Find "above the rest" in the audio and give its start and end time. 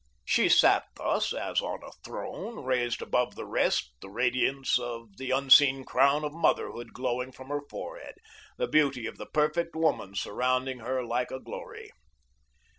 3.03-3.91